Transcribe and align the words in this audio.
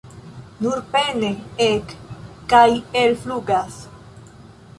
Nur 0.65 0.79
pene 0.95 1.29
ek- 1.67 1.93
kaj 2.55 2.67
el-flugas. 3.03 3.79